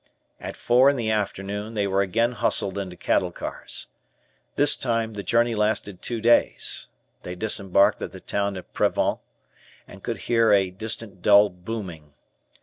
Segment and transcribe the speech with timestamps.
[0.39, 3.89] At four in the afternoon, they were again hustled into cattle cars.
[4.55, 6.87] This time, the Journey lasted two days.
[7.21, 9.19] They disembarked at the town of Prevent,
[9.87, 12.15] and could hear a distant dull booming.